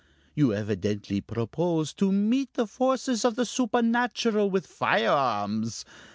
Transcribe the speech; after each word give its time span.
You 0.33 0.51
evidently 0.51 1.21
propose 1.21 1.93
to 1.93 2.11
meet 2.11 2.55
the 2.55 2.65
forces 2.65 3.23
of 3.23 3.35
the 3.35 3.45
supernatural 3.45 4.49
with 4.49 4.65
firearms.... 4.65 5.85